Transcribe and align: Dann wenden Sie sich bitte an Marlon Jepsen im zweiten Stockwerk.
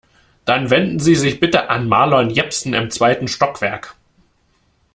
Dann 0.45 0.71
wenden 0.71 0.97
Sie 0.99 1.13
sich 1.13 1.39
bitte 1.39 1.69
an 1.69 1.87
Marlon 1.87 2.31
Jepsen 2.31 2.73
im 2.73 2.89
zweiten 2.89 3.27
Stockwerk. 3.27 3.95